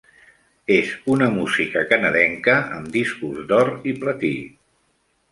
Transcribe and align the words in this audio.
És 0.75 0.93
una 1.15 1.25
música 1.33 1.83
canadenca 1.91 2.55
amb 2.77 2.89
discos 2.95 3.43
d'or 3.51 3.69
i 3.93 3.93
platí. 4.05 4.33